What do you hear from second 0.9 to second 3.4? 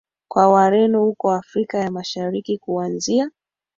huko Afrika ya Mashariki kuanzia